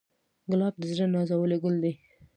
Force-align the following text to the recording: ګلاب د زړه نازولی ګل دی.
ګلاب 0.51 0.75
د 0.79 0.83
زړه 0.91 1.05
نازولی 1.13 1.57
ګل 1.63 1.75
دی. 1.83 1.93